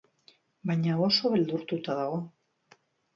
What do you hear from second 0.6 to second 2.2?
Baina oso beldurtuta dago.